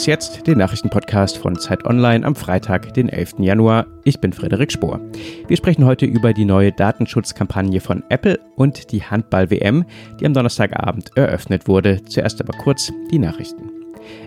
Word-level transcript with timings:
Was 0.00 0.06
jetzt? 0.06 0.46
Den 0.46 0.56
Nachrichtenpodcast 0.56 1.36
von 1.36 1.58
Zeit 1.58 1.84
Online 1.84 2.24
am 2.24 2.34
Freitag, 2.34 2.94
den 2.94 3.10
11. 3.10 3.34
Januar. 3.40 3.86
Ich 4.02 4.18
bin 4.18 4.32
Frederik 4.32 4.72
Spohr. 4.72 4.98
Wir 5.46 5.58
sprechen 5.58 5.84
heute 5.84 6.06
über 6.06 6.32
die 6.32 6.46
neue 6.46 6.72
Datenschutzkampagne 6.72 7.82
von 7.82 8.02
Apple 8.08 8.40
und 8.56 8.92
die 8.92 9.02
Handball-WM, 9.02 9.84
die 10.18 10.24
am 10.24 10.32
Donnerstagabend 10.32 11.14
eröffnet 11.18 11.68
wurde. 11.68 12.02
Zuerst 12.06 12.40
aber 12.40 12.56
kurz 12.56 12.90
die 13.10 13.18
Nachrichten. 13.18 13.79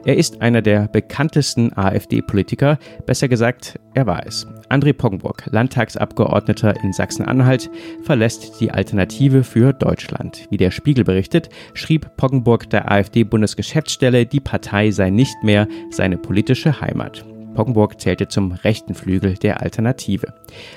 Er 0.05 0.17
ist 0.17 0.41
einer 0.41 0.61
der 0.61 0.87
bekanntesten 0.87 1.71
AfD-Politiker, 1.75 2.77
besser 3.05 3.27
gesagt, 3.27 3.79
er 3.93 4.05
war 4.07 4.25
es. 4.25 4.47
André 4.69 4.93
Poggenburg, 4.93 5.43
Landtagsabgeordneter 5.51 6.83
in 6.83 6.93
Sachsen-Anhalt, 6.93 7.69
verlässt 8.01 8.59
die 8.59 8.71
Alternative 8.71 9.43
für 9.43 9.73
Deutschland. 9.73 10.47
Wie 10.49 10.57
der 10.57 10.71
Spiegel 10.71 11.03
berichtet, 11.03 11.49
schrieb 11.73 12.15
Poggenburg 12.17 12.69
der 12.69 12.91
AfD-Bundesgeschäftsstelle, 12.91 14.25
die 14.25 14.39
Partei 14.39 14.91
sei 14.91 15.09
nicht 15.09 15.35
mehr 15.43 15.67
seine 15.91 16.17
politische 16.17 16.81
Heimat. 16.81 17.25
Poggenburg 17.53 17.99
zählte 17.99 18.27
zum 18.27 18.51
rechten 18.51 18.93
Flügel 18.93 19.35
der 19.35 19.61
Alternative. 19.61 20.33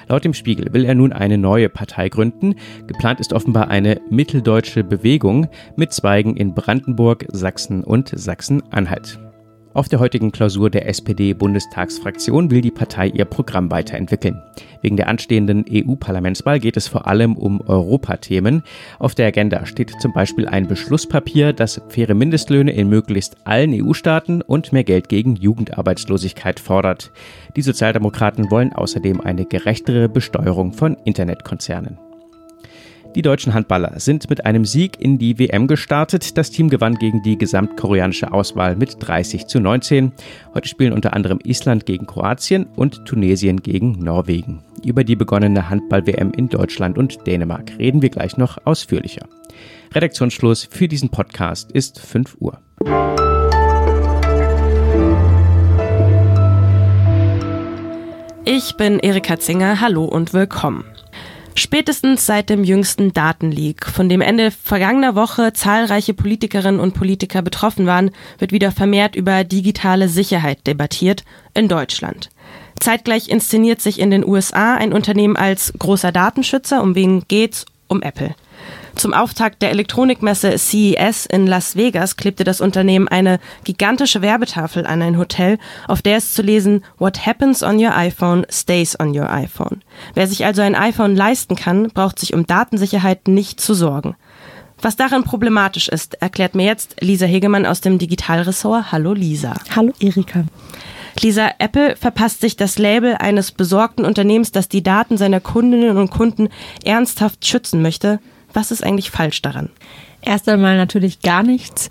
Laut 0.09 0.25
dem 0.25 0.35
Spiegel 0.35 0.73
will 0.73 0.85
er 0.85 0.95
nun 0.95 1.13
eine 1.13 1.39
neue 1.39 1.69
Partei 1.69 2.09
gründen. 2.09 2.55
Geplant 2.87 3.21
ist 3.21 3.33
offenbar 3.33 3.69
eine 3.69 4.01
mitteldeutsche 4.11 4.85
Bewegung 4.85 5.49
mit 5.77 5.93
Zweigen 5.93 6.37
in 6.37 6.55
Brandenburg, 6.55 7.27
Sachsen 7.33 7.83
und 7.85 8.11
Sachsen-Anhalt. 8.15 9.19
Auf 9.77 9.91
der 9.91 10.01
heutigen 10.01 10.33
Klausur 10.33 10.71
der 10.71 10.89
SPD-Bundestagsfraktion 10.89 12.51
will 12.51 12.63
die 12.63 12.71
Partei 12.71 13.09
ihr 13.09 13.27
Programm 13.27 13.71
weiterentwickeln. 13.71 14.41
Wegen 14.81 14.97
der 14.97 15.07
anstehenden 15.07 15.67
EU-Parlamentswahl 15.71 16.61
geht 16.61 16.79
es 16.79 16.89
vor 16.89 17.07
allem 17.07 17.37
um 17.37 17.61
Europathemen. 17.61 18.63
Auf 18.99 19.15
der 19.15 19.27
Agenda 19.27 19.67
steht 19.67 19.93
zum 20.01 20.15
Beispiel 20.15 20.49
ein 20.49 20.67
Beschlusspapier, 20.67 21.53
das 21.53 21.83
faire 21.91 22.15
Mindestlöhne 22.15 22.73
in 22.73 22.89
möglichst 22.89 23.37
allen 23.45 23.75
EU-Staaten 23.75 24.41
und 24.41 24.73
mehr 24.73 24.85
Geld 24.85 25.11
gegen 25.11 25.37
Jugendarbeitslosigkeit 25.37 26.59
fordert. 26.59 27.13
Die 27.55 27.61
Sozialdemokraten 27.61 28.51
wollen 28.51 28.73
außerdem 28.73 29.21
eine 29.21 29.45
gerechtere 29.45 30.09
Besteuerung 30.09 30.73
von 30.73 30.97
Internetkonzernen. 31.05 31.99
Die 33.17 33.23
deutschen 33.23 33.55
Handballer 33.55 33.99
sind 33.99 34.29
mit 34.29 34.45
einem 34.45 34.67
Sieg 34.67 35.01
in 35.01 35.17
die 35.17 35.39
WM 35.39 35.69
gestartet. 35.69 36.37
Das 36.37 36.51
Team 36.51 36.69
gewann 36.69 36.97
gegen 36.97 37.23
die 37.23 37.39
gesamtkoreanische 37.39 38.31
Auswahl 38.31 38.77
mit 38.77 38.97
30 38.99 39.47
zu 39.47 39.59
19. 39.59 40.13
Heute 40.53 40.69
spielen 40.69 40.93
unter 40.93 41.15
anderem 41.15 41.39
Island 41.43 41.87
gegen 41.87 42.07
Kroatien 42.07 42.67
und 42.77 43.07
Tunesien 43.07 43.63
gegen 43.63 43.93
Norwegen. 43.93 44.63
Über 44.85 45.03
die 45.03 45.17
begonnene 45.17 45.71
Handball-WM 45.71 46.33
in 46.33 46.51
Deutschland 46.51 46.99
und 46.99 47.27
Dänemark 47.27 47.79
reden 47.79 48.03
wir 48.03 48.11
gleich 48.11 48.37
noch 48.37 48.59
ausführlicher. 48.67 49.27
Redaktionsschluss 49.95 50.69
für 50.71 50.87
diesen 50.87 51.09
Podcast 51.09 51.73
ist 51.73 51.99
5 51.99 52.37
Uhr. 52.39 52.59
Ich 58.45 58.77
bin 58.77 58.99
Erika 58.99 59.39
Zinger. 59.39 59.81
Hallo 59.81 60.05
und 60.05 60.35
willkommen. 60.35 60.85
Spätestens 61.59 62.27
seit 62.27 62.51
dem 62.51 62.65
jüngsten 62.65 63.15
Datenleak, 63.15 63.87
von 63.87 64.11
dem 64.11 64.21
Ende 64.21 64.51
vergangener 64.51 65.15
Woche 65.15 65.55
zahlreiche 65.55 66.13
Politikerinnen 66.13 66.79
und 66.79 66.93
Politiker 66.93 67.41
betroffen 67.41 67.87
waren, 67.87 68.11
wird 68.39 68.53
wieder 68.53 68.73
vermehrt 68.73 69.17
über 69.17 69.43
digitale 69.43 70.11
Sicherheit 70.11 70.67
debattiert 70.67 71.25
in 71.55 71.69
Deutschland. 71.69 72.29
Zeitgleich 72.79 73.31
inszeniert 73.31 73.81
sich 73.81 73.99
in 74.01 74.11
den 74.11 74.23
USA 74.23 74.75
ein 74.75 74.93
Unternehmen 74.93 75.39
als 75.39 75.73
großer 75.79 76.13
Datenschützer. 76.13 76.83
Um 76.83 76.95
wen 76.95 77.25
geht's? 77.27 77.65
Um 77.89 78.03
Apple. 78.03 78.35
Zum 78.97 79.13
Auftakt 79.13 79.61
der 79.61 79.71
Elektronikmesse 79.73 80.57
CES 80.57 81.27
in 81.27 81.47
Las 81.47 81.77
Vegas 81.77 82.17
klebte 82.17 82.45
das 82.45 82.63
Unternehmen 82.63 83.09
eine 83.09 83.41
gigantische 83.63 84.23
Werbetafel 84.23 84.87
an 84.87 85.03
ein 85.03 85.19
Hotel, 85.19 85.59
auf 85.87 86.01
der 86.01 86.17
es 86.17 86.33
zu 86.33 86.41
lesen 86.41 86.83
What 86.97 87.27
happens 87.27 87.63
on 87.63 87.79
your 87.79 87.95
iPhone 87.95 88.47
stays 88.51 88.99
on 88.99 89.17
your 89.17 89.31
iPhone. 89.31 89.83
Wer 90.15 90.27
sich 90.27 90.47
also 90.47 90.63
ein 90.63 90.75
iPhone 90.75 91.15
leisten 91.15 91.57
kann, 91.57 91.91
braucht 91.93 92.19
sich 92.19 92.33
um 92.33 92.47
Datensicherheit 92.47 93.29
nicht 93.29 93.61
zu 93.61 93.75
sorgen. 93.75 94.17
Was 94.81 94.97
darin 94.97 95.25
problematisch 95.25 95.89
ist, 95.89 96.15
erklärt 96.23 96.55
mir 96.55 96.65
jetzt 96.65 96.97
Lisa 97.01 97.27
Hegemann 97.27 97.67
aus 97.67 97.83
dem 97.83 97.99
Digitalressort. 97.99 98.93
Hallo 98.93 99.13
Lisa. 99.13 99.55
Hallo 99.75 99.93
Erika. 100.01 100.45
Lisa, 101.21 101.51
Apple 101.59 101.97
verpasst 101.97 102.41
sich 102.41 102.57
das 102.57 102.79
Label 102.79 103.15
eines 103.15 103.53
besorgten 103.53 104.07
Unternehmens, 104.07 104.53
das 104.53 104.69
die 104.71 104.83
Daten 104.83 105.19
seiner 105.19 105.41
Kundinnen 105.41 105.99
und 105.99 106.11
Kunden 106.11 106.49
ernsthaft 106.83 107.47
schützen 107.47 107.83
möchte. 107.83 108.21
Was 108.57 108.71
ist 108.71 108.83
eigentlich 108.83 109.11
falsch 109.11 109.43
daran? 109.43 109.69
Erst 110.23 110.49
einmal 110.49 110.79
natürlich 110.79 111.21
gar 111.21 111.43
nichts. 111.43 111.91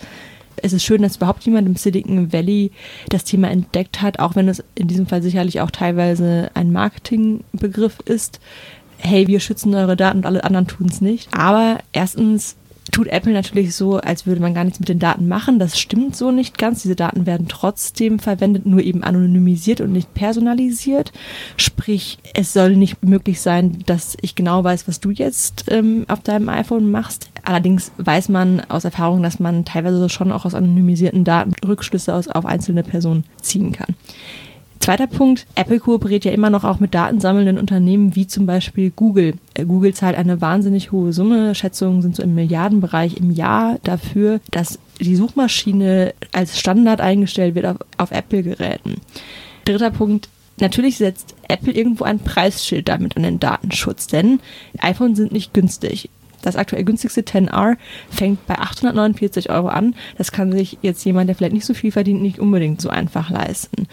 Es 0.56 0.74
ist 0.74 0.84
schön, 0.84 1.03
dass 1.03 1.18
überhaupt 1.18 1.44
jemand 1.44 1.68
im 1.68 1.76
Silicon 1.76 2.34
Valley 2.34 2.72
das 3.09 3.24
Thema 3.24 3.52
entdeckt 3.52 4.02
hat, 4.02 4.18
auch 4.18 4.36
wenn 4.36 4.50
es 4.50 4.64
in 4.74 4.88
diesem 4.88 5.06
Fall 5.06 5.22
sicherlich 5.22 5.62
auch 5.62 5.70
teilweise 5.70 6.50
ein 6.56 6.72
Marketingbegriff 6.72 8.00
ist. 8.06 8.40
Hey, 8.98 9.28
wir 9.28 9.42
schützen 9.42 9.75
eure 9.75 9.96
Daten 9.96 10.18
und 10.18 10.25
alle 10.25 10.44
anderen 10.44 10.66
tun 10.66 10.88
es 10.90 11.02
nicht. 11.02 11.31
Aber 11.36 11.78
erstens 11.94 12.56
tut 12.91 13.07
Apple 13.07 13.34
natürlich 13.34 13.75
so, 13.75 13.97
als 13.97 14.25
würde 14.25 14.41
man 14.41 14.53
gar 14.53 14.63
nichts 14.63 14.79
mit 14.79 14.90
den 14.90 15.00
Daten 15.00 15.28
machen. 15.28 15.59
Das 15.59 15.79
stimmt 15.79 16.16
so 16.16 16.31
nicht 16.31 16.57
ganz. 16.57 16.84
Diese 16.84 16.96
Daten 16.96 17.25
werden 17.25 17.47
trotzdem 17.47 18.19
verwendet, 18.19 18.66
nur 18.66 18.81
eben 18.81 19.03
anonymisiert 19.03 19.81
und 19.81 19.91
nicht 19.91 20.13
personalisiert. 20.13 21.12
Sprich, 21.57 22.19
es 22.34 22.53
soll 22.53 22.75
nicht 22.75 23.03
möglich 23.03 23.41
sein, 23.41 23.79
dass 23.85 24.18
ich 24.22 24.35
genau 24.35 24.63
weiß, 24.63 24.88
was 24.88 25.00
du 25.00 25.09
jetzt 25.12 25.66
ähm, 25.69 26.06
auf 26.07 26.22
deinem 26.22 26.50
iPhone 26.50 26.90
machst. 26.91 27.29
Allerdings 27.44 27.91
weiß 27.97 28.29
man 28.29 28.62
aus 28.69 28.85
Erfahrung, 28.85 29.24
dass 29.24 29.40
man 29.40 29.66
teilweise 29.66 30.07
schon 30.09 30.31
auch 30.31 30.45
aus 30.45 30.56
anonymisierten 30.56 31.24
Daten 31.24 31.53
Rückschlüsse 31.66 32.13
aus, 32.13 32.28
auf 32.28 32.45
einzelne 32.45 32.84
Personen 32.84 33.25
ziehen 33.41 33.72
kann. 33.72 33.95
Zweiter 34.85 35.07
Punkt, 35.07 35.47
Apple 35.56 35.79
kooperiert 35.79 36.25
ja 36.25 36.31
immer 36.31 36.51
noch 36.51 36.63
auch 36.63 36.79
mit 36.79 36.94
datensammelnden 36.94 37.57
Unternehmen 37.57 38.16
wie 38.16 38.28
zum 38.28 38.46
Beispiel 38.46 38.91
Google. 38.91 39.34
Äh, 39.56 39.66
Google 39.66 39.96
zahlt 39.96 40.16
eine 40.16 40.41
wahnsinnig 40.41 40.91
hohe 40.91 41.12
Summe, 41.12 41.56
Schätzungen 41.56 42.03
sind 42.03 42.16
so 42.16 42.22
im 42.22 42.35
Milliardenbereich 42.35 43.18
im 43.18 43.31
Jahr 43.31 43.79
dafür, 43.81 44.41
dass 44.51 44.78
die 45.00 45.16
Suchmaschine 45.16 46.13
als 46.34 46.59
Standard 46.59 47.01
eingestellt 47.01 47.56
wird 47.56 47.66
auf, 47.66 47.78
auf 47.97 48.12
Apple-Geräten. 48.12 49.01
Dritter 49.66 49.90
Punkt, 49.90 50.29
Natürlich 50.59 50.97
setzt 50.97 51.34
Apple 51.47 51.74
irgendwo 51.74 52.03
ein 52.03 52.19
Preisschild 52.19 52.88
damit 52.88 53.18
an 53.18 53.24
den 53.24 53.40
Datenschutz, 53.40 54.06
denn 54.06 54.40
iPhones 54.78 55.18
sind 55.18 55.31
nicht 55.31 55.51
günstig. 55.56 56.12
Das 56.44 56.56
aktuell 56.56 56.84
günstigste 56.84 57.22
10R 57.22 57.75
fängt 58.12 58.45
bei 58.45 58.59
849 58.59 59.50
Euro 59.50 59.68
an. 59.68 59.95
Das 60.19 60.31
kann 60.31 60.51
sich 60.51 60.78
jetzt 60.84 61.03
jemand, 61.03 61.28
der 61.28 61.35
vielleicht 61.35 61.56
nicht 61.56 61.66
so 61.66 61.74
viel 61.74 61.91
verdient, 61.91 62.22
nicht 62.22 62.38
unbedingt 62.38 62.79
so 62.79 62.90
einfach 62.90 63.31
leisten. 63.31 63.88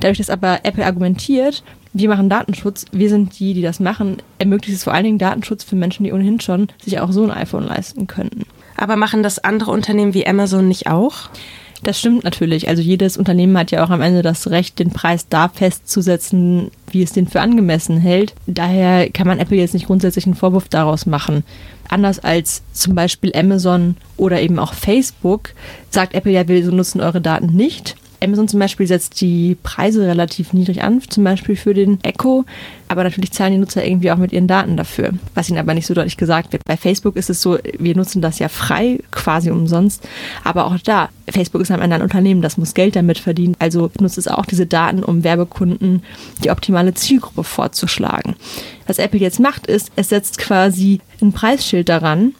Dadurch, 0.00 0.18
dass 0.18 0.30
aber 0.30 0.60
Apple 0.64 0.84
argumentiert, 0.84 1.62
wir 1.92 2.08
machen 2.08 2.28
Datenschutz, 2.28 2.86
wir 2.92 3.08
sind 3.08 3.38
die, 3.38 3.54
die 3.54 3.62
das 3.62 3.80
machen, 3.80 4.18
ermöglicht 4.38 4.76
es 4.76 4.84
vor 4.84 4.94
allen 4.94 5.04
Dingen 5.04 5.18
Datenschutz 5.18 5.64
für 5.64 5.76
Menschen, 5.76 6.04
die 6.04 6.12
ohnehin 6.12 6.40
schon 6.40 6.68
sich 6.82 7.00
auch 7.00 7.12
so 7.12 7.22
ein 7.24 7.30
iPhone 7.30 7.66
leisten 7.66 8.06
könnten. 8.06 8.42
Aber 8.76 8.96
machen 8.96 9.22
das 9.22 9.38
andere 9.38 9.72
Unternehmen 9.72 10.14
wie 10.14 10.26
Amazon 10.26 10.68
nicht 10.68 10.86
auch? 10.86 11.28
Das 11.82 11.98
stimmt 11.98 12.24
natürlich. 12.24 12.68
Also 12.68 12.82
jedes 12.82 13.16
Unternehmen 13.16 13.56
hat 13.56 13.70
ja 13.70 13.82
auch 13.84 13.90
am 13.90 14.02
Ende 14.02 14.22
das 14.22 14.50
Recht, 14.50 14.78
den 14.78 14.90
Preis 14.90 15.28
da 15.28 15.48
festzusetzen, 15.48 16.70
wie 16.90 17.02
es 17.02 17.12
den 17.12 17.26
für 17.26 17.40
angemessen 17.40 17.98
hält. 17.98 18.34
Daher 18.46 19.10
kann 19.10 19.26
man 19.26 19.38
Apple 19.38 19.56
jetzt 19.56 19.74
nicht 19.74 19.86
grundsätzlich 19.86 20.26
einen 20.26 20.34
Vorwurf 20.34 20.68
daraus 20.68 21.06
machen. 21.06 21.42
Anders 21.88 22.18
als 22.18 22.62
zum 22.72 22.94
Beispiel 22.94 23.32
Amazon 23.34 23.96
oder 24.16 24.40
eben 24.40 24.58
auch 24.58 24.74
Facebook 24.74 25.50
sagt 25.90 26.14
Apple 26.14 26.32
ja, 26.32 26.46
wir 26.46 26.62
nutzen 26.70 27.00
eure 27.00 27.20
Daten 27.20 27.56
nicht. 27.56 27.96
Amazon 28.22 28.48
zum 28.48 28.60
Beispiel 28.60 28.86
setzt 28.86 29.20
die 29.20 29.56
Preise 29.62 30.06
relativ 30.06 30.52
niedrig 30.52 30.82
an, 30.82 31.00
zum 31.08 31.24
Beispiel 31.24 31.56
für 31.56 31.74
den 31.74 32.02
Echo, 32.02 32.44
aber 32.88 33.04
natürlich 33.04 33.32
zahlen 33.32 33.52
die 33.52 33.58
Nutzer 33.58 33.84
irgendwie 33.84 34.10
auch 34.10 34.16
mit 34.16 34.32
ihren 34.32 34.46
Daten 34.46 34.76
dafür, 34.76 35.12
was 35.34 35.48
ihnen 35.48 35.58
aber 35.58 35.74
nicht 35.74 35.86
so 35.86 35.94
deutlich 35.94 36.16
gesagt 36.16 36.52
wird. 36.52 36.64
Bei 36.64 36.76
Facebook 36.76 37.16
ist 37.16 37.30
es 37.30 37.40
so, 37.40 37.58
wir 37.78 37.96
nutzen 37.96 38.20
das 38.20 38.38
ja 38.38 38.48
frei, 38.48 38.98
quasi 39.10 39.50
umsonst, 39.50 40.06
aber 40.44 40.66
auch 40.66 40.76
da, 40.78 41.08
Facebook 41.28 41.62
ist 41.62 41.70
am 41.70 41.80
Ende 41.80 41.96
ein 41.96 42.02
Unternehmen, 42.02 42.42
das 42.42 42.58
muss 42.58 42.74
Geld 42.74 42.96
damit 42.96 43.18
verdienen, 43.18 43.56
also 43.58 43.90
nutzt 44.00 44.18
es 44.18 44.28
auch 44.28 44.44
diese 44.44 44.66
Daten, 44.66 45.02
um 45.02 45.24
Werbekunden 45.24 46.02
die 46.44 46.50
optimale 46.50 46.94
Zielgruppe 46.94 47.44
vorzuschlagen. 47.44 48.36
Was 48.86 48.98
Apple 48.98 49.20
jetzt 49.20 49.40
macht, 49.40 49.66
ist, 49.66 49.92
es 49.96 50.08
setzt 50.08 50.38
quasi 50.38 51.00
ein 51.22 51.32
Preisschild 51.32 51.88
daran, 51.88 52.34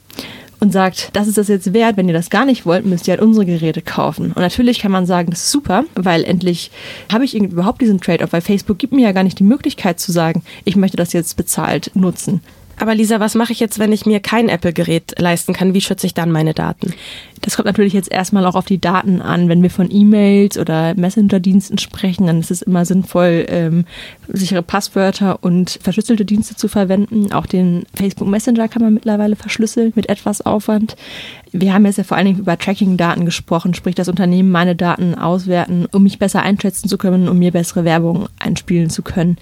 und 0.61 0.71
sagt, 0.71 1.09
das 1.13 1.27
ist 1.27 1.37
das 1.37 1.47
jetzt 1.47 1.73
wert, 1.73 1.97
wenn 1.97 2.07
ihr 2.07 2.13
das 2.13 2.29
gar 2.29 2.45
nicht 2.45 2.65
wollt, 2.65 2.85
müsst 2.85 3.07
ihr 3.07 3.13
halt 3.13 3.21
unsere 3.21 3.45
Geräte 3.45 3.81
kaufen. 3.81 4.27
Und 4.27 4.37
natürlich 4.37 4.79
kann 4.79 4.91
man 4.91 5.07
sagen, 5.07 5.31
das 5.31 5.41
ist 5.41 5.51
super, 5.51 5.83
weil 5.95 6.23
endlich 6.23 6.71
habe 7.11 7.25
ich 7.25 7.35
überhaupt 7.35 7.81
diesen 7.81 7.99
Trade-off, 7.99 8.31
weil 8.31 8.41
Facebook 8.41 8.77
gibt 8.77 8.93
mir 8.93 9.01
ja 9.01 9.11
gar 9.11 9.23
nicht 9.23 9.39
die 9.39 9.43
Möglichkeit 9.43 9.99
zu 9.99 10.11
sagen, 10.11 10.43
ich 10.63 10.75
möchte 10.75 10.97
das 10.97 11.13
jetzt 11.13 11.35
bezahlt 11.35 11.91
nutzen. 11.95 12.41
Aber 12.77 12.95
Lisa, 12.95 13.19
was 13.19 13.35
mache 13.35 13.53
ich 13.53 13.59
jetzt, 13.59 13.77
wenn 13.79 13.91
ich 13.91 14.05
mir 14.05 14.19
kein 14.19 14.49
Apple-Gerät 14.49 15.19
leisten 15.19 15.53
kann? 15.53 15.73
Wie 15.73 15.81
schütze 15.81 16.07
ich 16.07 16.13
dann 16.13 16.31
meine 16.31 16.53
Daten? 16.53 16.93
Das 17.41 17.55
kommt 17.55 17.65
natürlich 17.65 17.93
jetzt 17.93 18.11
erstmal 18.11 18.45
auch 18.45 18.55
auf 18.55 18.65
die 18.65 18.79
Daten 18.79 19.21
an. 19.21 19.49
Wenn 19.49 19.63
wir 19.63 19.71
von 19.71 19.91
E-Mails 19.91 20.57
oder 20.57 20.93
Messenger-Diensten 20.95 21.79
sprechen, 21.79 22.27
dann 22.27 22.39
ist 22.39 22.51
es 22.51 22.61
immer 22.61 22.85
sinnvoll, 22.85 23.45
ähm, 23.49 23.85
sichere 24.27 24.61
Passwörter 24.61 25.43
und 25.43 25.79
verschlüsselte 25.81 26.23
Dienste 26.23 26.55
zu 26.55 26.67
verwenden. 26.67 27.31
Auch 27.33 27.47
den 27.47 27.83
Facebook 27.95 28.27
Messenger 28.27 28.67
kann 28.67 28.83
man 28.83 28.93
mittlerweile 28.93 29.35
verschlüsseln 29.35 29.91
mit 29.95 30.07
etwas 30.07 30.41
Aufwand. 30.41 30.95
Wir 31.51 31.73
haben 31.73 31.85
jetzt 31.85 31.97
ja 31.97 32.03
vor 32.03 32.15
allen 32.15 32.27
Dingen 32.27 32.39
über 32.39 32.57
Tracking-Daten 32.57 33.25
gesprochen, 33.25 33.73
sprich 33.73 33.95
das 33.95 34.07
Unternehmen 34.07 34.51
meine 34.51 34.75
Daten 34.75 35.15
auswerten, 35.15 35.87
um 35.91 36.03
mich 36.03 36.19
besser 36.19 36.43
einschätzen 36.43 36.87
zu 36.87 36.97
können, 36.97 37.27
um 37.27 37.39
mir 37.39 37.51
bessere 37.51 37.83
Werbung 37.83 38.29
einspielen 38.39 38.89
zu 38.89 39.01
können. 39.01 39.37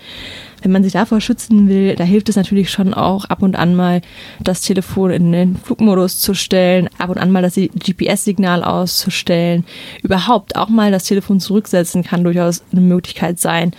Wenn 0.62 0.72
man 0.72 0.84
sich 0.84 0.94
davor 0.94 1.22
schützen 1.22 1.70
will, 1.70 1.96
da 1.96 2.04
hilft 2.04 2.30
es 2.30 2.36
natürlich 2.36 2.70
schon 2.70 2.94
auch 2.94 3.26
ab 3.26 3.42
und 3.42 3.56
an 3.56 3.76
mal 3.76 4.02
das 4.42 4.62
Telefon 4.62 5.12
in 5.12 5.32
den 5.32 5.56
Flugmodus 5.56 6.20
zu 6.20 6.34
stellen, 6.34 6.90
ab 6.98 7.10
und 7.10 7.18
an 7.18 7.32
mal 7.32 7.42
das 7.42 7.56
GPS-Signal 7.94 8.64
auszustellen. 8.64 9.66
Überhaupt 10.04 10.56
auch 10.56 10.70
mal 10.70 10.92
das 10.92 11.06
Telefon 11.06 11.40
zurücksetzen 11.40 12.04
kann 12.04 12.24
durchaus 12.24 12.64
eine 12.72 12.82
Möglichkeit 12.82 13.40
sein. 13.40 13.74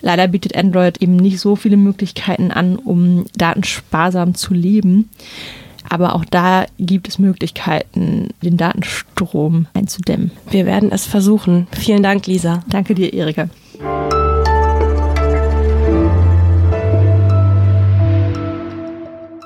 Leider 0.00 0.28
bietet 0.28 0.56
Android 0.56 1.00
eben 1.00 1.16
nicht 1.16 1.40
so 1.40 1.56
viele 1.56 1.76
Möglichkeiten 1.76 2.50
an, 2.50 2.76
um 2.76 3.24
datensparsam 3.36 4.34
zu 4.34 4.52
leben. 4.52 5.08
Aber 5.88 6.14
auch 6.14 6.24
da 6.24 6.66
gibt 6.78 7.08
es 7.08 7.18
Möglichkeiten, 7.18 8.28
den 8.42 8.56
Datenstrom 8.56 9.66
einzudämmen. 9.74 10.30
Wir 10.50 10.66
werden 10.66 10.90
es 10.92 11.06
versuchen. 11.06 11.66
Vielen 11.72 12.02
Dank, 12.02 12.26
Lisa. 12.26 12.62
Danke 12.68 12.94
dir, 12.94 13.12
Erika. 13.12 13.48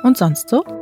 Und 0.05 0.17
sonst 0.17 0.49
so? 0.49 0.78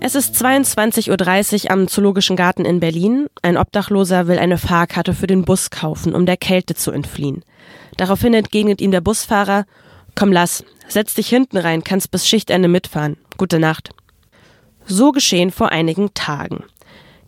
Es 0.00 0.14
ist 0.14 0.36
22.30 0.36 1.64
Uhr 1.64 1.70
am 1.72 1.88
Zoologischen 1.88 2.36
Garten 2.36 2.64
in 2.64 2.78
Berlin. 2.78 3.26
Ein 3.42 3.56
Obdachloser 3.56 4.28
will 4.28 4.38
eine 4.38 4.56
Fahrkarte 4.56 5.12
für 5.12 5.26
den 5.26 5.44
Bus 5.44 5.70
kaufen, 5.70 6.14
um 6.14 6.24
der 6.24 6.36
Kälte 6.36 6.76
zu 6.76 6.92
entfliehen. 6.92 7.42
Daraufhin 7.96 8.32
entgegnet 8.32 8.80
ihm 8.80 8.92
der 8.92 9.00
Busfahrer, 9.00 9.64
komm 10.14 10.30
lass, 10.30 10.64
setz 10.86 11.14
dich 11.14 11.28
hinten 11.28 11.56
rein, 11.56 11.82
kannst 11.82 12.12
bis 12.12 12.28
Schichtende 12.28 12.68
mitfahren. 12.68 13.16
Gute 13.38 13.58
Nacht. 13.58 13.90
So 14.86 15.10
geschehen 15.10 15.50
vor 15.50 15.72
einigen 15.72 16.14
Tagen. 16.14 16.62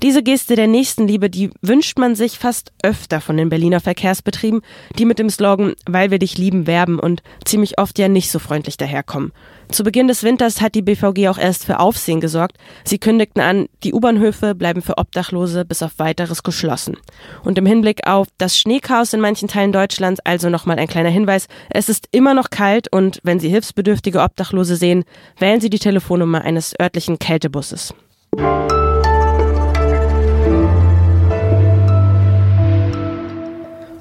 Diese 0.02 0.22
Geste 0.22 0.56
der 0.56 0.66
Nächstenliebe, 0.66 1.28
die 1.28 1.50
wünscht 1.60 1.98
man 1.98 2.14
sich 2.14 2.38
fast 2.38 2.72
öfter 2.82 3.20
von 3.20 3.36
den 3.36 3.50
Berliner 3.50 3.80
Verkehrsbetrieben, 3.80 4.62
die 4.98 5.04
mit 5.04 5.18
dem 5.18 5.28
Slogan 5.28 5.74
Weil 5.84 6.10
wir 6.10 6.18
dich 6.18 6.38
lieben 6.38 6.66
werben 6.66 6.98
und 6.98 7.22
ziemlich 7.44 7.78
oft 7.78 7.98
ja 7.98 8.08
nicht 8.08 8.30
so 8.30 8.38
freundlich 8.38 8.78
daherkommen. 8.78 9.32
Zu 9.70 9.84
Beginn 9.84 10.08
des 10.08 10.22
Winters 10.22 10.62
hat 10.62 10.74
die 10.74 10.80
BVG 10.80 11.28
auch 11.28 11.36
erst 11.36 11.66
für 11.66 11.80
Aufsehen 11.80 12.20
gesorgt. 12.20 12.56
Sie 12.82 12.98
kündigten 12.98 13.42
an, 13.42 13.66
die 13.84 13.92
U-Bahnhöfe 13.92 14.54
bleiben 14.54 14.80
für 14.80 14.96
Obdachlose 14.96 15.66
bis 15.66 15.82
auf 15.82 15.98
weiteres 15.98 16.42
geschlossen. 16.42 16.96
Und 17.44 17.58
im 17.58 17.66
Hinblick 17.66 18.06
auf 18.06 18.26
das 18.38 18.58
Schneechaos 18.58 19.12
in 19.12 19.20
manchen 19.20 19.48
Teilen 19.48 19.70
Deutschlands 19.70 20.20
also 20.24 20.48
nochmal 20.48 20.78
ein 20.78 20.88
kleiner 20.88 21.10
Hinweis. 21.10 21.46
Es 21.68 21.90
ist 21.90 22.08
immer 22.10 22.32
noch 22.32 22.48
kalt 22.48 22.90
und 22.90 23.20
wenn 23.22 23.38
Sie 23.38 23.50
hilfsbedürftige 23.50 24.22
Obdachlose 24.22 24.76
sehen, 24.76 25.04
wählen 25.38 25.60
Sie 25.60 25.68
die 25.68 25.78
Telefonnummer 25.78 26.40
eines 26.40 26.74
örtlichen 26.80 27.18
Kältebusses. 27.18 27.92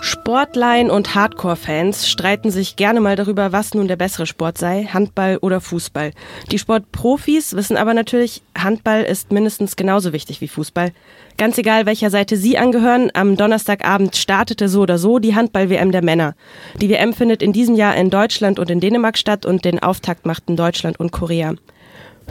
Sportlein 0.01 0.89
und 0.89 1.13
Hardcore-Fans 1.13 2.07
streiten 2.07 2.51
sich 2.51 2.77
gerne 2.77 3.01
mal 3.01 3.17
darüber, 3.17 3.51
was 3.51 3.73
nun 3.73 3.89
der 3.89 3.97
bessere 3.97 4.25
Sport 4.25 4.57
sei, 4.57 4.85
Handball 4.85 5.37
oder 5.37 5.59
Fußball. 5.59 6.11
Die 6.51 6.57
Sportprofis 6.57 7.53
wissen 7.55 7.75
aber 7.75 7.93
natürlich, 7.93 8.41
Handball 8.57 9.03
ist 9.03 9.31
mindestens 9.31 9.75
genauso 9.75 10.13
wichtig 10.13 10.39
wie 10.39 10.47
Fußball. 10.47 10.93
Ganz 11.37 11.57
egal, 11.57 11.85
welcher 11.85 12.09
Seite 12.09 12.37
Sie 12.37 12.57
angehören, 12.57 13.11
am 13.13 13.35
Donnerstagabend 13.35 14.15
startete 14.15 14.69
so 14.69 14.81
oder 14.81 14.97
so 14.97 15.19
die 15.19 15.35
Handball-WM 15.35 15.91
der 15.91 16.03
Männer. 16.03 16.35
Die 16.79 16.89
WM 16.89 17.13
findet 17.13 17.41
in 17.41 17.51
diesem 17.51 17.75
Jahr 17.75 17.95
in 17.95 18.09
Deutschland 18.09 18.57
und 18.57 18.69
in 18.69 18.79
Dänemark 18.79 19.17
statt 19.17 19.45
und 19.45 19.65
den 19.65 19.79
Auftakt 19.79 20.25
machten 20.25 20.55
Deutschland 20.55 20.99
und 20.99 21.11
Korea. 21.11 21.55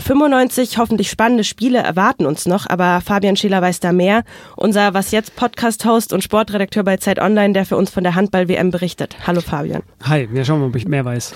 95 0.01 0.79
hoffentlich 0.79 1.11
spannende 1.11 1.45
Spiele 1.45 1.79
erwarten 1.79 2.25
uns 2.27 2.47
noch, 2.47 2.67
aber 2.69 3.01
Fabian 3.01 3.37
Schiller 3.37 3.61
weiß 3.61 3.81
da 3.81 3.93
mehr. 3.93 4.25
Unser 4.57 4.95
Was 4.95 5.11
jetzt 5.11 5.37
Podcast-Host 5.37 6.13
und 6.13 6.23
Sportredakteur 6.23 6.85
bei 6.85 6.97
Zeit 6.97 7.19
Online, 7.19 7.53
der 7.53 7.67
für 7.67 7.77
uns 7.77 7.91
von 7.91 8.05
der 8.05 8.15
Handball-WM 8.15 8.71
berichtet. 8.71 9.17
Hallo 9.27 9.41
Fabian. 9.41 9.83
Hi, 10.05 10.29
wir 10.31 10.45
schauen 10.45 10.61
mal, 10.61 10.69
ob 10.69 10.77
ich 10.77 10.87
mehr 10.87 11.05
weiß. 11.05 11.35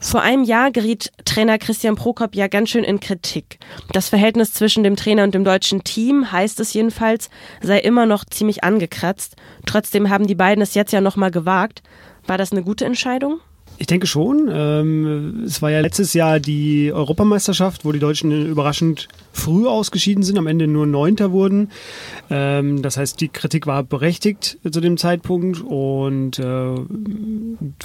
Vor 0.00 0.20
einem 0.20 0.44
Jahr 0.44 0.70
geriet 0.70 1.10
Trainer 1.24 1.58
Christian 1.58 1.96
Prokop 1.96 2.34
ja 2.34 2.48
ganz 2.48 2.70
schön 2.70 2.84
in 2.84 3.00
Kritik. 3.00 3.58
Das 3.92 4.08
Verhältnis 4.08 4.52
zwischen 4.52 4.84
dem 4.84 4.96
Trainer 4.96 5.24
und 5.24 5.34
dem 5.34 5.44
deutschen 5.44 5.84
Team, 5.84 6.30
heißt 6.30 6.60
es 6.60 6.74
jedenfalls, 6.74 7.30
sei 7.62 7.78
immer 7.78 8.04
noch 8.04 8.24
ziemlich 8.24 8.64
angekratzt. 8.64 9.36
Trotzdem 9.64 10.10
haben 10.10 10.26
die 10.26 10.34
beiden 10.34 10.62
es 10.62 10.74
jetzt 10.74 10.92
ja 10.92 11.00
nochmal 11.00 11.30
gewagt. 11.30 11.82
War 12.26 12.36
das 12.36 12.52
eine 12.52 12.62
gute 12.62 12.84
Entscheidung? 12.84 13.40
Ich 13.82 13.88
denke 13.88 14.06
schon. 14.06 14.48
Ähm, 14.48 15.42
es 15.44 15.60
war 15.60 15.72
ja 15.72 15.80
letztes 15.80 16.14
Jahr 16.14 16.38
die 16.38 16.92
Europameisterschaft, 16.92 17.84
wo 17.84 17.90
die 17.90 17.98
Deutschen 17.98 18.30
überraschend 18.46 19.08
früh 19.32 19.66
ausgeschieden 19.66 20.22
sind, 20.22 20.38
am 20.38 20.46
Ende 20.46 20.68
nur 20.68 20.86
Neunter 20.86 21.32
wurden. 21.32 21.68
Ähm, 22.30 22.80
das 22.82 22.96
heißt, 22.96 23.20
die 23.20 23.28
Kritik 23.28 23.66
war 23.66 23.82
berechtigt 23.82 24.58
zu 24.70 24.80
dem 24.80 24.98
Zeitpunkt 24.98 25.60
und 25.60 26.38
äh, 26.38 26.76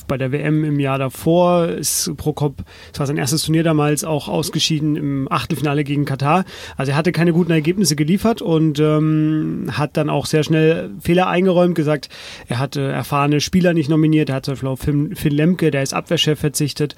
bei 0.08 0.20
der 0.20 0.32
WM 0.32 0.64
im 0.64 0.80
Jahr 0.80 1.00
davor 1.00 1.70
ist 1.70 2.16
Prokop, 2.16 2.64
es 2.94 3.00
war 3.00 3.08
sein 3.08 3.18
erstes 3.18 3.42
Turnier 3.42 3.64
damals, 3.64 4.04
auch 4.04 4.28
ausgeschieden 4.28 4.98
im 4.98 5.32
Achtelfinale 5.32 5.84
gegen 5.84 6.06
Katar. 6.06 6.46
Also 6.76 6.92
er 6.92 6.98
hatte 6.98 7.12
keine 7.12 7.34
guten 7.34 7.52
Ergebnisse 7.52 7.96
geliefert 7.96 8.44
und 8.44 8.80
ähm, 8.80 9.72
hat 9.72 9.98
dann 9.98 10.12
auch 10.12 10.28
sehr 10.28 10.44
schnell 10.44 10.92
Fehler 11.00 11.26
eingeräumt, 11.28 11.74
gesagt, 11.74 12.10
er 12.48 12.60
hatte 12.60 12.82
erfahrene 12.82 13.42
Spieler 13.42 13.74
nicht 13.74 13.90
nominiert, 13.90 14.30
er 14.30 14.36
hat 14.36 14.46
zum 14.46 14.54
Beispiel 14.54 14.70
auf 14.70 14.80
Finn, 14.82 15.16
Finn 15.16 15.34
Lemke, 15.34 15.72
der 15.72 15.87
Abwehrchef 15.94 16.40
verzichtet 16.40 16.96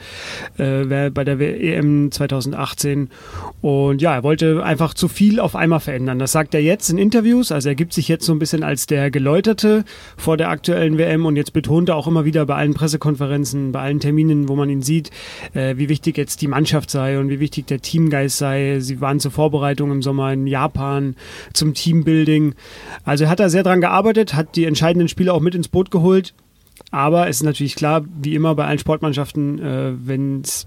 äh, 0.58 1.10
bei 1.10 1.24
der 1.24 1.40
EM 1.40 2.12
2018. 2.12 3.10
Und 3.62 4.02
ja, 4.02 4.16
er 4.16 4.24
wollte 4.24 4.64
einfach 4.64 4.94
zu 4.94 5.08
viel 5.08 5.40
auf 5.40 5.56
einmal 5.56 5.80
verändern. 5.80 6.20
Das 6.20 6.32
sagt 6.32 6.54
er 6.54 6.62
jetzt 6.62 6.90
in 6.90 6.98
Interviews. 6.98 7.52
Also 7.52 7.70
er 7.70 7.76
gibt 7.76 7.94
sich 7.94 8.08
jetzt 8.08 8.26
so 8.26 8.34
ein 8.34 8.40
bisschen 8.40 8.64
als 8.64 8.88
der 8.88 9.12
Geläuterte 9.12 9.86
vor 10.18 10.38
der 10.38 10.50
aktuellen 10.50 10.98
WM 10.98 11.26
und 11.26 11.36
jetzt 11.36 11.54
betont 11.54 11.90
er 11.90 11.96
auch 11.96 12.08
immer 12.08 12.26
wieder 12.26 12.46
bei 12.46 12.56
allen 12.56 12.74
Pressekonferenzen, 12.74 13.72
bei 13.72 13.82
allen 13.82 14.00
Terminen, 14.00 14.48
wo 14.48 14.56
man 14.56 14.70
ihn 14.70 14.82
sieht, 14.82 15.12
äh, 15.54 15.76
wie 15.78 15.90
wichtig 15.90 16.18
jetzt 16.18 16.42
die 16.42 16.48
Mannschaft 16.48 16.90
sei 16.90 17.20
und 17.20 17.30
wie 17.30 17.40
wichtig 17.40 17.68
der 17.68 17.82
Teamgeist 17.82 18.38
sei. 18.38 18.80
Sie 18.80 19.02
waren 19.02 19.20
zur 19.20 19.32
Vorbereitung 19.32 19.92
im 19.92 20.02
Sommer 20.02 20.34
in 20.34 20.48
Japan 20.48 21.16
zum 21.54 21.74
Teambuilding. 21.74 22.56
Also 23.04 23.26
er 23.26 23.30
hat 23.30 23.40
da 23.40 23.50
sehr 23.50 23.64
dran 23.64 23.82
gearbeitet, 23.82 24.34
hat 24.34 24.56
die 24.56 24.66
entscheidenden 24.66 25.08
Spiele 25.08 25.34
auch 25.34 25.42
mit 25.42 25.56
ins 25.56 25.68
Boot 25.68 25.92
geholt. 25.92 26.34
Aber 26.92 27.28
es 27.28 27.38
ist 27.38 27.44
natürlich 27.44 27.76
klar, 27.76 28.04
wie 28.22 28.36
immer 28.36 28.56
bei 28.56 28.66
allen 28.66 28.80
Sportmannschaften, 28.80 29.60
äh, 29.60 29.94
wenn 30.06 30.42
es 30.42 30.66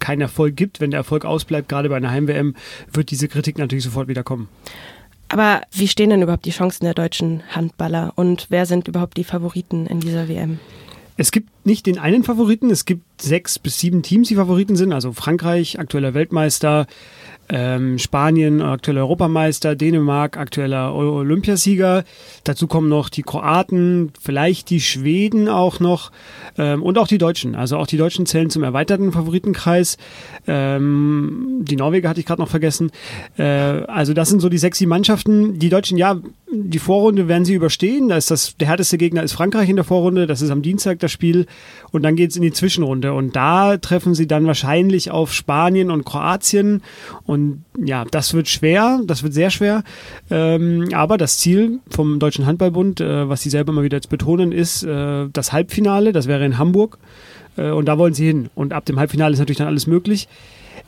keinen 0.00 0.20
Erfolg 0.20 0.56
gibt, 0.56 0.80
wenn 0.80 0.90
der 0.90 0.98
Erfolg 0.98 1.24
ausbleibt, 1.24 1.68
gerade 1.68 1.88
bei 1.88 1.96
einer 1.96 2.10
Heim-WM, 2.10 2.54
wird 2.92 3.10
diese 3.10 3.28
Kritik 3.28 3.58
natürlich 3.58 3.84
sofort 3.84 4.08
wieder 4.08 4.22
kommen. 4.22 4.48
Aber 5.28 5.60
wie 5.72 5.88
stehen 5.88 6.10
denn 6.10 6.22
überhaupt 6.22 6.46
die 6.46 6.50
Chancen 6.50 6.84
der 6.84 6.94
deutschen 6.94 7.42
Handballer 7.50 8.12
und 8.16 8.46
wer 8.48 8.64
sind 8.64 8.88
überhaupt 8.88 9.16
die 9.16 9.24
Favoriten 9.24 9.86
in 9.86 10.00
dieser 10.00 10.28
WM? 10.28 10.58
Es 11.20 11.32
gibt 11.32 11.50
nicht 11.66 11.86
den 11.86 11.98
einen 11.98 12.22
Favoriten, 12.22 12.70
es 12.70 12.84
gibt 12.84 13.20
sechs 13.20 13.58
bis 13.58 13.78
sieben 13.80 14.02
Teams, 14.02 14.28
die 14.28 14.36
Favoriten 14.36 14.76
sind. 14.76 14.92
Also 14.92 15.12
Frankreich, 15.12 15.78
aktueller 15.78 16.14
Weltmeister, 16.14 16.86
ähm, 17.48 17.98
Spanien, 17.98 18.60
aktueller 18.60 19.00
Europameister, 19.02 19.74
Dänemark, 19.74 20.36
aktueller 20.36 20.94
Olympiasieger. 20.94 22.04
Dazu 22.44 22.66
kommen 22.66 22.88
noch 22.88 23.08
die 23.08 23.22
Kroaten, 23.22 24.12
vielleicht 24.20 24.70
die 24.70 24.80
Schweden 24.80 25.48
auch 25.48 25.80
noch 25.80 26.12
ähm, 26.58 26.82
und 26.82 26.98
auch 26.98 27.08
die 27.08 27.18
Deutschen. 27.18 27.54
Also 27.54 27.76
auch 27.76 27.86
die 27.86 27.96
Deutschen 27.96 28.26
zählen 28.26 28.50
zum 28.50 28.62
erweiterten 28.62 29.12
Favoritenkreis. 29.12 29.96
Ähm, 30.46 31.60
die 31.62 31.76
Norweger 31.76 32.08
hatte 32.08 32.20
ich 32.20 32.26
gerade 32.26 32.42
noch 32.42 32.48
vergessen. 32.48 32.90
Äh, 33.38 33.44
also 33.44 34.12
das 34.12 34.28
sind 34.28 34.40
so 34.40 34.48
die 34.48 34.58
sexy 34.58 34.86
Mannschaften. 34.86 35.58
Die 35.58 35.68
Deutschen, 35.68 35.96
ja, 35.96 36.20
die 36.50 36.78
Vorrunde 36.78 37.28
werden 37.28 37.44
sie 37.44 37.54
überstehen. 37.54 38.08
Da 38.08 38.16
ist 38.16 38.30
das, 38.30 38.56
der 38.56 38.68
härteste 38.68 38.98
Gegner 38.98 39.22
ist 39.22 39.32
Frankreich 39.32 39.68
in 39.68 39.76
der 39.76 39.84
Vorrunde. 39.84 40.26
Das 40.26 40.42
ist 40.42 40.50
am 40.50 40.62
Dienstag 40.62 40.98
das 40.98 41.12
Spiel. 41.12 41.46
Und 41.92 42.02
dann 42.02 42.16
geht 42.16 42.30
es 42.30 42.36
in 42.36 42.42
die 42.42 42.52
Zwischenrunde. 42.52 43.12
Und 43.12 43.36
da 43.36 43.76
treffen 43.76 44.14
sie 44.14 44.26
dann 44.26 44.46
wahrscheinlich 44.46 45.10
auf 45.10 45.32
Spanien 45.32 45.90
und 45.90 46.04
Kroatien. 46.04 46.82
Und 47.24 47.37
ja, 47.76 48.04
das 48.04 48.34
wird 48.34 48.48
schwer. 48.48 49.00
Das 49.06 49.22
wird 49.22 49.34
sehr 49.34 49.50
schwer. 49.50 49.84
Ähm, 50.30 50.88
aber 50.92 51.18
das 51.18 51.38
Ziel 51.38 51.80
vom 51.90 52.18
Deutschen 52.18 52.46
Handballbund, 52.46 53.00
äh, 53.00 53.28
was 53.28 53.42
sie 53.42 53.50
selber 53.50 53.72
mal 53.72 53.84
wieder 53.84 53.96
jetzt 53.96 54.10
betonen, 54.10 54.52
ist 54.52 54.82
äh, 54.82 55.26
das 55.32 55.52
Halbfinale. 55.52 56.12
Das 56.12 56.26
wäre 56.26 56.44
in 56.44 56.58
Hamburg. 56.58 56.98
Äh, 57.56 57.70
und 57.70 57.86
da 57.86 57.98
wollen 57.98 58.14
sie 58.14 58.26
hin. 58.26 58.50
Und 58.54 58.72
ab 58.72 58.84
dem 58.84 58.98
Halbfinale 58.98 59.32
ist 59.32 59.38
natürlich 59.38 59.58
dann 59.58 59.68
alles 59.68 59.86
möglich. 59.86 60.28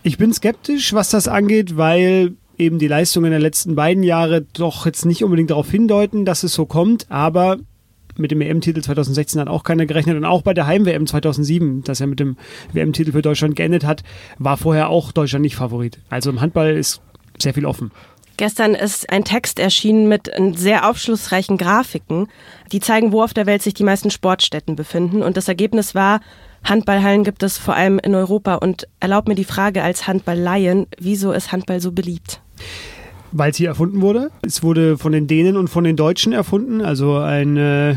Ich 0.03 0.19
bin 0.19 0.33
skeptisch, 0.33 0.95
was 0.95 1.11
das 1.11 1.29
angeht, 1.29 1.77
weil 1.77 2.35
eben 2.57 2.79
die 2.79 2.89
Leistungen 2.89 3.31
der 3.31 3.41
letzten 3.41 3.75
beiden 3.75 4.03
Jahre 4.03 4.43
doch 4.53 4.87
jetzt 4.87 5.07
nicht 5.07 5.25
unbedingt 5.25 5.51
darauf 5.51 5.71
hindeuten, 5.71 6.25
dass 6.25 6.43
es 6.43 6.53
so 6.53 6.67
kommt, 6.67 7.07
aber 7.09 7.59
mit 8.21 8.31
dem 8.31 8.41
EM-Titel 8.41 8.81
2016 8.81 9.41
hat 9.41 9.49
auch 9.49 9.65
keiner 9.65 9.87
gerechnet 9.87 10.17
und 10.17 10.25
auch 10.25 10.43
bei 10.43 10.55
der 10.55 10.67
Heim-WM 10.67 11.07
2007, 11.07 11.83
das 11.85 11.99
ja 11.99 12.07
mit 12.07 12.21
dem 12.21 12.37
WM-Titel 12.73 13.13
für 13.13 13.23
Deutschland 13.23 13.57
geendet 13.57 13.85
hat, 13.85 14.03
war 14.39 14.57
vorher 14.57 14.89
auch 14.89 15.13
Deutschland 15.13 15.43
nicht 15.43 15.57
Favorit. 15.57 15.99
Also 16.09 16.31
im 16.31 16.41
Handball 16.41 16.77
ist 16.77 17.01
sehr 17.39 17.55
viel 17.55 17.67
offen. 17.67 17.91
Gestern 18.37 18.75
ist 18.75 19.11
ein 19.11 19.25
Text 19.25 19.59
erschienen 19.59 20.09
mit 20.09 20.31
sehr 20.55 20.89
aufschlussreichen 20.89 21.59
Grafiken, 21.59 22.29
die 22.73 22.81
zeigen, 22.81 23.13
wo 23.13 23.23
auf 23.23 23.35
der 23.35 23.45
Welt 23.45 23.61
sich 23.63 23.75
die 23.75 23.85
meisten 23.85 24.11
Sportstätten 24.11 24.77
befinden. 24.77 25.23
Und 25.23 25.37
das 25.37 25.47
Ergebnis 25.47 25.95
war, 25.95 26.21
Handballhallen 26.65 27.23
gibt 27.23 27.43
es 27.43 27.59
vor 27.59 27.75
allem 27.75 27.99
in 27.99 28.15
Europa. 28.15 28.55
Und 28.55 28.89
erlaubt 28.99 29.29
mir 29.29 29.35
die 29.35 29.45
Frage 29.45 29.83
als 29.83 30.07
Handballleien, 30.07 30.87
wieso 30.99 31.33
ist 31.33 31.53
Handball 31.53 31.83
so 31.83 31.93
beliebt? 31.93 32.41
Weil 33.33 33.51
es 33.51 33.57
hier 33.57 33.69
erfunden 33.69 34.01
wurde. 34.01 34.31
Es 34.43 34.63
wurde 34.63 34.99
von 34.99 35.13
den 35.13 35.27
Dänen 35.27 35.57
und 35.57 35.69
von 35.69 35.85
den 35.85 35.97
Deutschen 35.97 36.33
erfunden. 36.33 36.81
Also 36.81 37.17
ein, 37.17 37.57
äh, 37.57 37.97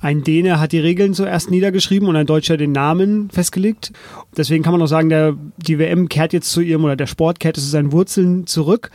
ein 0.00 0.22
Däne 0.22 0.60
hat 0.60 0.72
die 0.72 0.78
Regeln 0.78 1.14
zuerst 1.14 1.50
niedergeschrieben 1.50 2.08
und 2.08 2.16
ein 2.16 2.26
Deutscher 2.26 2.56
den 2.56 2.72
Namen 2.72 3.30
festgelegt. 3.30 3.92
Deswegen 4.36 4.62
kann 4.62 4.72
man 4.72 4.82
auch 4.82 4.86
sagen, 4.86 5.08
der, 5.08 5.36
die 5.56 5.78
WM 5.78 6.08
kehrt 6.08 6.32
jetzt 6.32 6.50
zu 6.50 6.60
ihrem 6.60 6.84
oder 6.84 6.96
der 6.96 7.06
Sport 7.06 7.40
kehrt 7.40 7.56
zu 7.56 7.62
seinen 7.62 7.92
Wurzeln 7.92 8.46
zurück. 8.46 8.90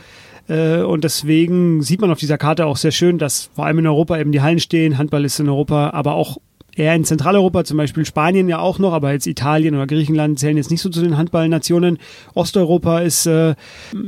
Äh, 0.48 0.80
und 0.82 1.04
deswegen 1.04 1.82
sieht 1.82 2.00
man 2.00 2.10
auf 2.10 2.18
dieser 2.18 2.38
Karte 2.38 2.66
auch 2.66 2.76
sehr 2.76 2.92
schön, 2.92 3.18
dass 3.18 3.50
vor 3.54 3.66
allem 3.66 3.80
in 3.80 3.86
Europa 3.86 4.18
eben 4.18 4.32
die 4.32 4.40
Hallen 4.40 4.60
stehen. 4.60 4.98
Handball 4.98 5.24
ist 5.24 5.40
in 5.40 5.48
Europa, 5.48 5.90
aber 5.90 6.14
auch 6.14 6.38
eher 6.76 6.94
in 6.94 7.04
Zentraleuropa, 7.04 7.64
zum 7.64 7.76
Beispiel 7.76 8.04
Spanien 8.04 8.48
ja 8.48 8.58
auch 8.58 8.78
noch, 8.78 8.92
aber 8.92 9.12
jetzt 9.12 9.26
Italien 9.26 9.74
oder 9.74 9.86
Griechenland 9.86 10.38
zählen 10.38 10.56
jetzt 10.56 10.70
nicht 10.70 10.80
so 10.80 10.88
zu 10.88 11.02
den 11.02 11.16
Handballnationen. 11.16 11.98
Osteuropa 12.34 13.00
ist, 13.00 13.26
äh, 13.26 13.54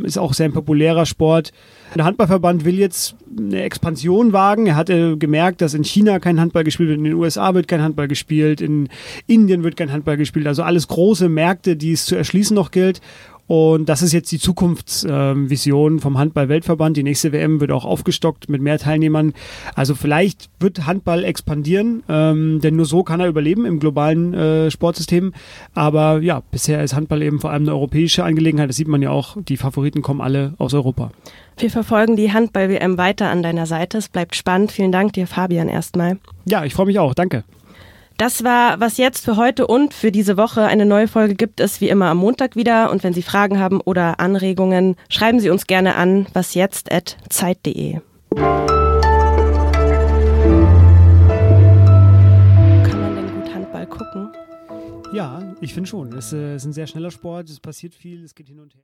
ist 0.03 0.19
auch 0.19 0.35
sehr 0.35 0.47
ein 0.47 0.53
populärer 0.53 1.07
Sport. 1.07 1.53
Der 1.95 2.05
Handballverband 2.05 2.65
will 2.65 2.79
jetzt 2.79 3.15
eine 3.39 3.63
Expansion 3.63 4.33
wagen. 4.33 4.67
Er 4.67 4.77
hatte 4.77 5.17
gemerkt, 5.17 5.61
dass 5.61 5.75
in 5.75 5.85
China 5.85 6.19
kein 6.19 6.41
Handball 6.41 6.65
gespielt 6.65 6.89
wird, 6.89 6.99
in 6.99 7.05
den 7.05 7.15
USA 7.15 7.55
wird 7.55 7.69
kein 7.69 7.83
Handball 7.83 8.09
gespielt, 8.09 8.61
in 8.61 8.89
Indien 9.27 9.63
wird 9.63 9.77
kein 9.77 9.93
Handball 9.93 10.17
gespielt. 10.17 10.47
Also 10.47 10.63
alles 10.63 10.89
große 10.89 11.29
Märkte, 11.29 11.77
die 11.77 11.93
es 11.93 12.05
zu 12.05 12.17
erschließen 12.17 12.55
noch 12.55 12.71
gilt. 12.71 13.01
Und 13.47 13.89
das 13.89 14.03
ist 14.03 14.13
jetzt 14.13 14.33
die 14.33 14.39
Zukunftsvision 14.39 16.01
vom 16.01 16.19
Handball-Weltverband. 16.19 16.97
Die 16.97 17.03
nächste 17.03 17.33
WM 17.33 17.61
wird 17.61 17.71
auch 17.71 17.85
aufgestockt 17.85 18.49
mit 18.49 18.61
mehr 18.61 18.79
Teilnehmern. 18.79 19.35
Also 19.75 19.95
vielleicht 19.95 20.51
wird 20.59 20.87
Handball 20.87 21.25
expandieren, 21.25 22.03
ähm, 22.09 22.61
denn 22.61 22.77
nur 22.77 22.87
so 22.87 23.05
kann 23.05 23.21
er 23.21 23.29
überleben 23.29 23.65
im 23.65 23.79
globalen 23.79 24.35
äh, 24.35 24.71
Sportsystem. 24.71 25.33
Aber 25.75 26.21
ja, 26.21 26.43
bisher 26.51 26.83
ist 26.83 26.95
Handball 26.95 27.23
eben 27.23 27.41
vor 27.41 27.51
allem 27.51 27.63
eine 27.63 27.73
europäische 27.73 28.25
Angelegenheit. 28.25 28.69
Das 28.69 28.77
sieht 28.77 28.89
man 28.89 29.03
ja 29.03 29.11
auch. 29.11 29.37
Die 29.41 29.57
Favoriten 29.57 30.03
kommen 30.03 30.21
alle 30.21 30.55
aus 30.59 30.75
Europa. 30.75 31.13
Wir 31.59 31.71
verfolgen 31.71 32.17
die 32.17 32.33
Handball-WM 32.33 32.99
weiter 32.99 33.31
an 33.31 33.43
deiner 33.43 33.67
Seite. 33.67 33.99
Es 33.99 34.09
bleibt 34.09 34.37
spannend. 34.37 34.73
Vielen 34.73 34.93
Dank 34.93 35.15
dir, 35.15 35.27
Fabian, 35.27 35.69
erstmal. 35.69 36.19
Ja, 36.45 36.65
ich 36.65 36.75
freue 36.75 36.87
mich 36.87 36.99
auch. 36.99 37.15
Danke. 37.15 37.45
Das 38.17 38.45
war 38.45 38.81
was 38.81 38.97
jetzt 38.97 39.27
für 39.27 39.37
heute 39.37 39.67
und 39.67 39.93
für 39.93 40.11
diese 40.11 40.39
Woche. 40.39 40.63
Eine 40.63 40.87
neue 40.87 41.07
Folge 41.07 41.35
gibt 41.35 41.61
es 41.61 41.83
wie 41.83 41.91
immer 41.91 42.07
am 42.07 42.17
Montag 42.17 42.57
wieder. 42.57 42.91
Und 42.91 43.05
wenn 43.05 43.13
Sie 43.13 43.21
Fragen 43.23 43.59
haben 43.59 43.79
oder 43.83 44.21
Anregungen, 44.21 44.97
schreiben 45.11 45.39
Sie 45.39 45.51
uns 45.51 45.67
gerne 45.67 45.97
an 45.97 46.27
wasjetzt.zeit.de. 46.33 48.01
Kann 48.31 48.67
man 53.01 53.17
denn 53.17 53.35
gut 53.35 53.55
Handball 53.55 53.87
gucken? 53.87 54.31
Ja, 55.13 55.43
ich 55.61 55.75
finde 55.75 55.91
schon. 55.91 56.15
Es 56.15 56.33
äh, 56.33 56.57
ist 56.57 56.65
ein 56.65 56.73
sehr 56.73 56.87
schneller 56.87 57.11
Sport, 57.11 57.51
es 57.51 57.61
passiert 57.61 57.95
viel, 57.95 58.25
es 58.25 58.35
geht 58.35 58.49
hin 58.49 58.61
und 58.61 58.75
her. 58.75 58.75